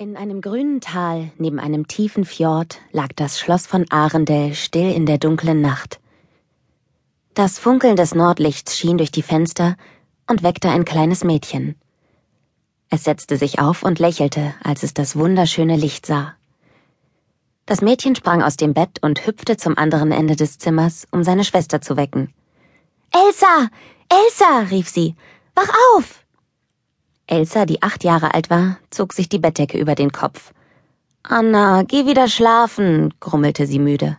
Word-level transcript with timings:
In 0.00 0.16
einem 0.16 0.40
grünen 0.40 0.80
Tal 0.80 1.32
neben 1.38 1.58
einem 1.58 1.88
tiefen 1.88 2.24
Fjord 2.24 2.78
lag 2.92 3.08
das 3.16 3.40
Schloss 3.40 3.66
von 3.66 3.84
Arendel 3.90 4.54
still 4.54 4.92
in 4.92 5.06
der 5.06 5.18
dunklen 5.18 5.60
Nacht. 5.60 5.98
Das 7.34 7.58
Funkeln 7.58 7.96
des 7.96 8.14
Nordlichts 8.14 8.78
schien 8.78 8.96
durch 8.96 9.10
die 9.10 9.22
Fenster 9.22 9.76
und 10.28 10.44
weckte 10.44 10.70
ein 10.70 10.84
kleines 10.84 11.24
Mädchen. 11.24 11.74
Es 12.90 13.02
setzte 13.02 13.36
sich 13.36 13.58
auf 13.58 13.82
und 13.82 13.98
lächelte, 13.98 14.54
als 14.62 14.84
es 14.84 14.94
das 14.94 15.16
wunderschöne 15.16 15.74
Licht 15.74 16.06
sah. 16.06 16.34
Das 17.66 17.80
Mädchen 17.80 18.14
sprang 18.14 18.40
aus 18.40 18.56
dem 18.56 18.74
Bett 18.74 19.02
und 19.02 19.26
hüpfte 19.26 19.56
zum 19.56 19.76
anderen 19.76 20.12
Ende 20.12 20.36
des 20.36 20.58
Zimmers, 20.58 21.08
um 21.10 21.24
seine 21.24 21.42
Schwester 21.42 21.80
zu 21.80 21.96
wecken. 21.96 22.32
Elsa! 23.12 23.66
Elsa! 24.08 24.60
rief 24.70 24.88
sie. 24.88 25.16
Wach 25.56 25.72
auf! 25.96 26.24
Elsa, 27.28 27.66
die 27.66 27.82
acht 27.82 28.04
Jahre 28.04 28.32
alt 28.34 28.48
war, 28.48 28.78
zog 28.90 29.12
sich 29.12 29.28
die 29.28 29.38
Bettdecke 29.38 29.78
über 29.78 29.94
den 29.94 30.12
Kopf. 30.12 30.52
Anna, 31.22 31.82
geh 31.82 32.06
wieder 32.06 32.26
schlafen, 32.26 33.12
grummelte 33.20 33.66
sie 33.66 33.78
müde. 33.78 34.16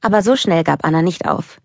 Aber 0.00 0.20
so 0.22 0.34
schnell 0.34 0.64
gab 0.64 0.84
Anna 0.84 1.00
nicht 1.00 1.28
auf. 1.28 1.60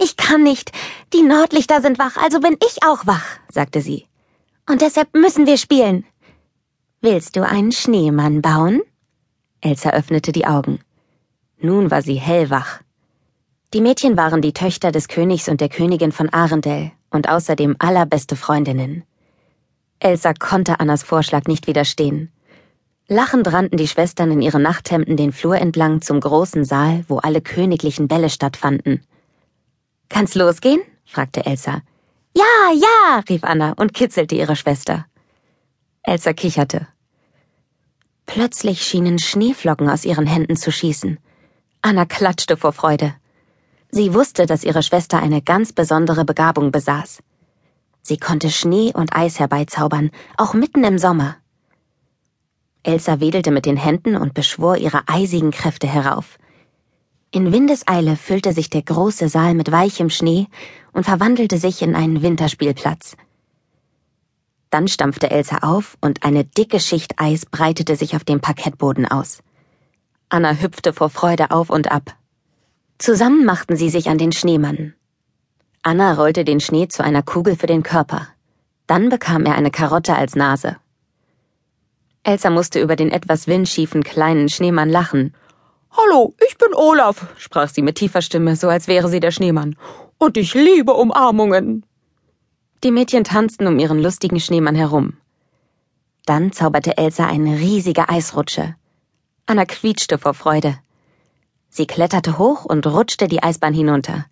Ich 0.00 0.16
kann 0.16 0.44
nicht. 0.44 0.70
Die 1.12 1.22
Nordlichter 1.22 1.82
sind 1.82 1.98
wach, 1.98 2.16
also 2.16 2.38
bin 2.38 2.56
ich 2.64 2.84
auch 2.84 3.04
wach, 3.06 3.26
sagte 3.48 3.80
sie. 3.80 4.06
Und 4.70 4.80
deshalb 4.80 5.12
müssen 5.12 5.46
wir 5.46 5.58
spielen. 5.58 6.04
Willst 7.00 7.34
du 7.34 7.46
einen 7.46 7.72
Schneemann 7.72 8.42
bauen? 8.42 8.80
Elsa 9.60 9.90
öffnete 9.90 10.30
die 10.30 10.46
Augen. 10.46 10.80
Nun 11.58 11.90
war 11.90 12.02
sie 12.02 12.16
hellwach. 12.16 12.80
Die 13.72 13.80
Mädchen 13.80 14.16
waren 14.16 14.40
die 14.40 14.52
Töchter 14.52 14.92
des 14.92 15.08
Königs 15.08 15.48
und 15.48 15.60
der 15.60 15.68
Königin 15.68 16.12
von 16.12 16.28
Arendel 16.28 16.92
und 17.10 17.28
außerdem 17.28 17.74
allerbeste 17.80 18.36
Freundinnen. 18.36 19.02
Elsa 20.04 20.34
konnte 20.34 20.80
Annas 20.80 21.02
Vorschlag 21.02 21.46
nicht 21.46 21.66
widerstehen. 21.66 22.30
Lachend 23.08 23.50
rannten 23.50 23.78
die 23.78 23.88
Schwestern 23.88 24.30
in 24.30 24.42
ihren 24.42 24.60
Nachthemden 24.60 25.16
den 25.16 25.32
Flur 25.32 25.56
entlang 25.56 26.02
zum 26.02 26.20
großen 26.20 26.66
Saal, 26.66 27.06
wo 27.08 27.16
alle 27.18 27.40
königlichen 27.40 28.06
Bälle 28.06 28.28
stattfanden. 28.28 29.02
Kann's 30.10 30.34
losgehen? 30.34 30.82
fragte 31.06 31.46
Elsa. 31.46 31.80
Ja, 32.36 32.70
ja, 32.74 33.22
rief 33.30 33.44
Anna 33.44 33.72
und 33.78 33.94
kitzelte 33.94 34.34
ihre 34.34 34.56
Schwester. 34.56 35.06
Elsa 36.02 36.34
kicherte. 36.34 36.86
Plötzlich 38.26 38.82
schienen 38.82 39.18
Schneeflocken 39.18 39.88
aus 39.88 40.04
ihren 40.04 40.26
Händen 40.26 40.56
zu 40.56 40.70
schießen. 40.70 41.18
Anna 41.80 42.04
klatschte 42.04 42.58
vor 42.58 42.74
Freude. 42.74 43.14
Sie 43.90 44.12
wusste, 44.12 44.44
dass 44.44 44.64
ihre 44.64 44.82
Schwester 44.82 45.22
eine 45.22 45.40
ganz 45.40 45.72
besondere 45.72 46.26
Begabung 46.26 46.72
besaß. 46.72 47.22
Sie 48.06 48.18
konnte 48.18 48.50
Schnee 48.50 48.92
und 48.94 49.16
Eis 49.16 49.40
herbeizaubern, 49.40 50.10
auch 50.36 50.52
mitten 50.52 50.84
im 50.84 50.98
Sommer. 50.98 51.36
Elsa 52.82 53.18
wedelte 53.18 53.50
mit 53.50 53.64
den 53.64 53.78
Händen 53.78 54.14
und 54.14 54.34
beschwor 54.34 54.76
ihre 54.76 55.08
eisigen 55.08 55.52
Kräfte 55.52 55.86
herauf. 55.86 56.38
In 57.30 57.50
Windeseile 57.50 58.16
füllte 58.16 58.52
sich 58.52 58.68
der 58.68 58.82
große 58.82 59.30
Saal 59.30 59.54
mit 59.54 59.72
weichem 59.72 60.10
Schnee 60.10 60.48
und 60.92 61.04
verwandelte 61.04 61.56
sich 61.56 61.80
in 61.80 61.96
einen 61.96 62.20
Winterspielplatz. 62.20 63.16
Dann 64.68 64.86
stampfte 64.86 65.30
Elsa 65.30 65.60
auf 65.62 65.96
und 66.02 66.24
eine 66.24 66.44
dicke 66.44 66.80
Schicht 66.80 67.18
Eis 67.18 67.46
breitete 67.46 67.96
sich 67.96 68.16
auf 68.16 68.24
dem 68.24 68.40
Parkettboden 68.40 69.06
aus. 69.06 69.42
Anna 70.28 70.52
hüpfte 70.52 70.92
vor 70.92 71.08
Freude 71.08 71.52
auf 71.52 71.70
und 71.70 71.90
ab. 71.90 72.14
Zusammen 72.98 73.46
machten 73.46 73.76
sie 73.76 73.88
sich 73.88 74.10
an 74.10 74.18
den 74.18 74.32
Schneemann. 74.32 74.92
Anna 75.86 76.14
rollte 76.14 76.46
den 76.46 76.60
Schnee 76.60 76.88
zu 76.88 77.04
einer 77.04 77.22
Kugel 77.22 77.56
für 77.56 77.66
den 77.66 77.82
Körper. 77.82 78.28
Dann 78.86 79.10
bekam 79.10 79.44
er 79.44 79.54
eine 79.54 79.70
Karotte 79.70 80.16
als 80.16 80.34
Nase. 80.34 80.76
Elsa 82.22 82.48
musste 82.48 82.80
über 82.80 82.96
den 82.96 83.10
etwas 83.10 83.46
windschiefen 83.46 84.02
kleinen 84.02 84.48
Schneemann 84.48 84.88
lachen. 84.88 85.34
Hallo, 85.90 86.32
ich 86.48 86.56
bin 86.56 86.72
Olaf, 86.72 87.26
sprach 87.36 87.68
sie 87.68 87.82
mit 87.82 87.96
tiefer 87.96 88.22
Stimme, 88.22 88.56
so 88.56 88.70
als 88.70 88.88
wäre 88.88 89.10
sie 89.10 89.20
der 89.20 89.30
Schneemann. 89.30 89.76
Und 90.16 90.38
ich 90.38 90.54
liebe 90.54 90.94
Umarmungen. 90.94 91.84
Die 92.82 92.90
Mädchen 92.90 93.24
tanzten 93.24 93.66
um 93.66 93.78
ihren 93.78 94.02
lustigen 94.02 94.40
Schneemann 94.40 94.76
herum. 94.76 95.18
Dann 96.24 96.50
zauberte 96.52 96.96
Elsa 96.96 97.26
eine 97.26 97.58
riesige 97.58 98.08
Eisrutsche. 98.08 98.74
Anna 99.44 99.66
quietschte 99.66 100.16
vor 100.16 100.32
Freude. 100.32 100.78
Sie 101.68 101.86
kletterte 101.86 102.38
hoch 102.38 102.64
und 102.64 102.86
rutschte 102.86 103.28
die 103.28 103.42
Eisbahn 103.42 103.74
hinunter. 103.74 104.24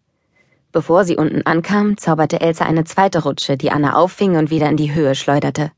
Bevor 0.73 1.05
sie 1.05 1.17
unten 1.17 1.43
ankam, 1.45 1.99
zauberte 1.99 2.41
Elsa 2.41 2.65
eine 2.65 2.85
zweite 2.85 3.23
Rutsche, 3.25 3.59
die 3.59 3.71
Anna 3.71 3.95
auffing 3.95 4.37
und 4.37 4.51
wieder 4.51 4.71
in 4.71 4.79
die 4.79 4.95
Höhe 4.95 5.15
schleuderte. 5.15 5.71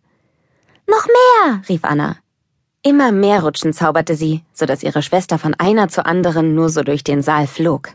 Noch 0.87 1.07
mehr, 1.07 1.63
rief 1.69 1.85
Anna. 1.85 2.17
Immer 2.83 3.11
mehr 3.11 3.43
Rutschen 3.43 3.73
zauberte 3.73 4.15
sie, 4.15 4.45
so 4.53 4.67
dass 4.67 4.83
ihre 4.83 5.03
Schwester 5.03 5.39
von 5.39 5.55
einer 5.55 5.89
zur 5.89 6.07
anderen 6.07 6.55
nur 6.55 6.69
so 6.69 6.83
durch 6.83 7.03
den 7.03 7.23
Saal 7.23 7.47
flog. 7.47 7.91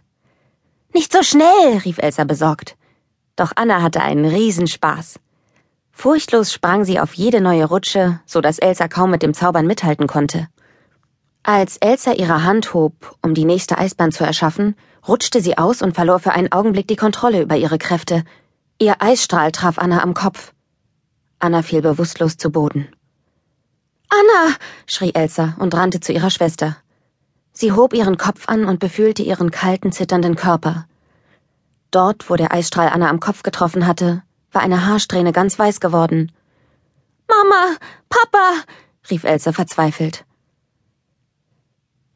Nicht 0.93 1.13
so 1.13 1.23
schnell, 1.23 1.77
rief 1.85 1.99
Elsa 1.99 2.25
besorgt. 2.25 2.75
Doch 3.35 3.53
Anna 3.55 3.81
hatte 3.81 4.01
einen 4.01 4.25
Riesenspaß. 4.25 5.19
Furchtlos 5.91 6.51
sprang 6.51 6.83
sie 6.83 6.99
auf 6.99 7.13
jede 7.13 7.39
neue 7.39 7.65
Rutsche, 7.65 8.19
so 8.25 8.41
dass 8.41 8.59
Elsa 8.59 8.87
kaum 8.87 9.11
mit 9.11 9.21
dem 9.21 9.33
Zaubern 9.33 9.67
mithalten 9.67 10.07
konnte. 10.07 10.47
Als 11.43 11.77
Elsa 11.77 12.11
ihre 12.11 12.43
Hand 12.43 12.73
hob, 12.73 13.17
um 13.21 13.33
die 13.33 13.45
nächste 13.45 13.77
Eisbahn 13.77 14.11
zu 14.11 14.23
erschaffen, 14.23 14.75
rutschte 15.07 15.41
sie 15.41 15.57
aus 15.57 15.81
und 15.81 15.95
verlor 15.95 16.19
für 16.19 16.33
einen 16.33 16.51
Augenblick 16.51 16.87
die 16.87 16.97
Kontrolle 16.97 17.41
über 17.41 17.55
ihre 17.55 17.77
Kräfte. 17.77 18.23
Ihr 18.77 19.01
Eisstrahl 19.01 19.51
traf 19.51 19.77
Anna 19.77 20.03
am 20.03 20.13
Kopf. 20.13 20.53
Anna 21.39 21.61
fiel 21.61 21.81
bewusstlos 21.81 22.37
zu 22.37 22.51
Boden. 22.51 22.89
Anna! 24.09 24.55
schrie 24.85 25.13
Elsa 25.13 25.55
und 25.59 25.73
rannte 25.73 26.01
zu 26.01 26.11
ihrer 26.11 26.29
Schwester. 26.29 26.77
Sie 27.53 27.71
hob 27.71 27.93
ihren 27.93 28.17
Kopf 28.17 28.47
an 28.49 28.65
und 28.65 28.79
befühlte 28.79 29.23
ihren 29.23 29.51
kalten, 29.51 29.91
zitternden 29.91 30.35
Körper. 30.35 30.87
Dort, 31.91 32.29
wo 32.29 32.35
der 32.35 32.53
Eisstrahl 32.53 32.89
Anna 32.89 33.09
am 33.09 33.19
Kopf 33.19 33.43
getroffen 33.43 33.87
hatte, 33.87 34.23
war 34.51 34.61
eine 34.61 34.85
Haarsträhne 34.85 35.31
ganz 35.31 35.57
weiß 35.57 35.79
geworden. 35.79 36.31
Mama! 37.27 37.75
Papa! 38.09 38.63
rief 39.09 39.23
Elsa 39.23 39.53
verzweifelt. 39.53 40.25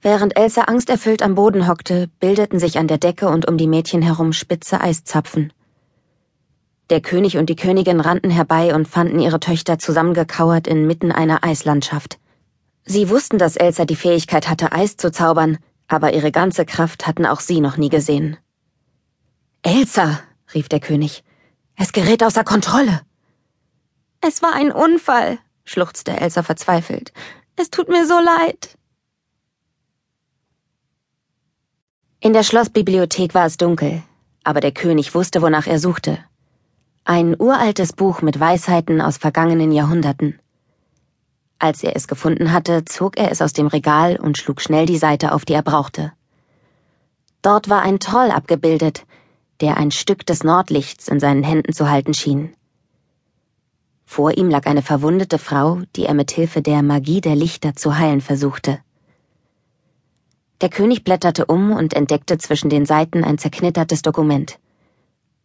Während 0.03 0.35
Elsa 0.35 0.63
angsterfüllt 0.63 1.21
am 1.21 1.33
Boden 1.33 1.65
hockte, 1.65 2.09
bildeten 2.19 2.59
sich 2.59 2.77
an 2.77 2.89
der 2.89 2.97
Decke 2.97 3.29
und 3.29 3.47
um 3.47 3.57
die 3.57 3.67
Mädchen 3.67 4.01
herum 4.01 4.33
spitze 4.33 4.81
Eiszapfen. 4.81 5.53
Der 6.89 6.99
König 6.99 7.37
und 7.37 7.49
die 7.49 7.55
Königin 7.55 8.01
rannten 8.01 8.29
herbei 8.29 8.75
und 8.75 8.85
fanden 8.85 9.19
ihre 9.19 9.39
Töchter 9.39 9.79
zusammengekauert 9.79 10.67
inmitten 10.67 11.13
einer 11.13 11.45
Eislandschaft. 11.45 12.19
Sie 12.83 13.09
wussten, 13.09 13.37
dass 13.37 13.55
Elsa 13.55 13.85
die 13.85 13.95
Fähigkeit 13.95 14.49
hatte, 14.49 14.73
Eis 14.73 14.97
zu 14.97 15.09
zaubern, 15.09 15.57
aber 15.87 16.13
ihre 16.13 16.33
ganze 16.33 16.65
Kraft 16.65 17.07
hatten 17.07 17.25
auch 17.25 17.39
sie 17.39 17.61
noch 17.61 17.77
nie 17.77 17.89
gesehen. 17.89 18.35
Elsa, 19.61 20.19
rief 20.53 20.67
der 20.67 20.81
König, 20.81 21.23
es 21.77 21.93
gerät 21.93 22.23
außer 22.23 22.43
Kontrolle. 22.43 23.03
Es 24.19 24.41
war 24.41 24.53
ein 24.53 24.73
Unfall, 24.73 25.39
schluchzte 25.63 26.11
Elsa 26.11 26.43
verzweifelt. 26.43 27.13
Es 27.55 27.69
tut 27.69 27.87
mir 27.87 28.05
so 28.05 28.19
leid. 28.19 28.77
In 32.25 32.31
der 32.31 32.44
Schlossbibliothek 32.44 33.34
war 33.34 33.47
es 33.47 33.57
dunkel, 33.57 34.01
aber 34.45 34.61
der 34.61 34.72
König 34.72 35.13
wusste, 35.13 35.41
wonach 35.41 35.67
er 35.67 35.78
suchte. 35.78 36.19
Ein 37.03 37.35
uraltes 37.38 37.91
Buch 37.91 38.22
mit 38.22 38.39
Weisheiten 38.39 39.01
aus 39.01 39.17
vergangenen 39.17 39.73
Jahrhunderten. 39.73 40.39
Als 41.59 41.83
er 41.83 41.97
es 41.97 42.07
gefunden 42.07 42.53
hatte, 42.53 42.85
zog 42.85 43.17
er 43.17 43.29
es 43.29 43.41
aus 43.41 43.51
dem 43.51 43.67
Regal 43.67 44.16
und 44.16 44.38
schlug 44.38 44.62
schnell 44.62 44.85
die 44.85 44.97
Seite 44.97 45.33
auf, 45.33 45.44
die 45.44 45.51
er 45.51 45.63
brauchte. 45.63 46.13
Dort 47.41 47.67
war 47.67 47.81
ein 47.81 48.00
Troll 48.00 48.31
abgebildet, 48.31 49.06
der 49.59 49.75
ein 49.75 49.91
Stück 49.91 50.25
des 50.25 50.45
Nordlichts 50.45 51.09
in 51.09 51.19
seinen 51.19 51.44
Händen 51.44 51.73
zu 51.73 51.89
halten 51.89 52.13
schien. 52.13 52.56
Vor 54.06 54.38
ihm 54.38 54.50
lag 54.50 54.66
eine 54.66 54.81
verwundete 54.81 55.39
Frau, 55.39 55.81
die 55.97 56.06
er 56.06 56.13
mit 56.13 56.31
Hilfe 56.31 56.62
der 56.62 56.83
Magie 56.83 57.19
der 57.19 57.35
Lichter 57.35 57.75
zu 57.75 57.97
heilen 57.97 58.21
versuchte. 58.21 58.80
Der 60.63 60.69
König 60.69 61.04
blätterte 61.04 61.45
um 61.48 61.74
und 61.74 61.94
entdeckte 61.94 62.38
zwischen 62.38 62.69
den 62.69 62.86
Seiten 62.86 63.25
ein 63.25 63.38
zerknittertes 63.38 64.01
Dokument. 64.01 64.60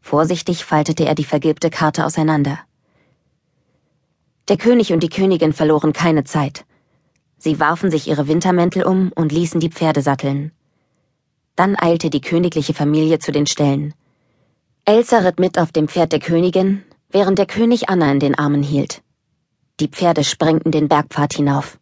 Vorsichtig 0.00 0.64
faltete 0.64 1.06
er 1.06 1.16
die 1.16 1.24
vergilbte 1.24 1.70
Karte 1.70 2.06
auseinander. 2.06 2.60
Der 4.46 4.56
König 4.56 4.92
und 4.92 5.02
die 5.02 5.08
Königin 5.08 5.52
verloren 5.52 5.92
keine 5.92 6.22
Zeit. 6.22 6.64
Sie 7.36 7.58
warfen 7.58 7.90
sich 7.90 8.06
ihre 8.06 8.28
Wintermäntel 8.28 8.84
um 8.84 9.10
und 9.12 9.32
ließen 9.32 9.58
die 9.58 9.70
Pferde 9.70 10.02
satteln. 10.02 10.52
Dann 11.56 11.74
eilte 11.76 12.10
die 12.10 12.20
königliche 12.20 12.72
Familie 12.72 13.18
zu 13.18 13.32
den 13.32 13.48
Ställen. 13.48 13.94
Elsa 14.84 15.18
ritt 15.18 15.40
mit 15.40 15.58
auf 15.58 15.72
dem 15.72 15.88
Pferd 15.88 16.12
der 16.12 16.20
Königin, 16.20 16.84
während 17.10 17.40
der 17.40 17.46
König 17.46 17.88
Anna 17.88 18.12
in 18.12 18.20
den 18.20 18.36
Armen 18.36 18.62
hielt. 18.62 19.02
Die 19.80 19.88
Pferde 19.88 20.22
sprengten 20.22 20.70
den 20.70 20.86
Bergpfad 20.86 21.34
hinauf. 21.34 21.76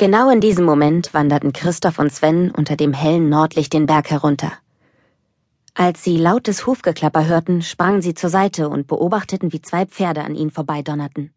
Genau 0.00 0.30
in 0.30 0.40
diesem 0.40 0.64
Moment 0.64 1.12
wanderten 1.12 1.52
Christoph 1.52 1.98
und 1.98 2.10
Sven 2.10 2.50
unter 2.52 2.74
dem 2.74 2.94
hellen 2.94 3.28
Nordlicht 3.28 3.74
den 3.74 3.84
Berg 3.84 4.10
herunter. 4.10 4.50
Als 5.74 6.02
sie 6.02 6.16
lautes 6.16 6.66
Hufgeklapper 6.66 7.26
hörten, 7.26 7.60
sprangen 7.60 8.00
sie 8.00 8.14
zur 8.14 8.30
Seite 8.30 8.70
und 8.70 8.86
beobachteten, 8.86 9.52
wie 9.52 9.60
zwei 9.60 9.84
Pferde 9.84 10.22
an 10.22 10.34
ihnen 10.34 10.50
vorbeidonnerten. 10.50 11.34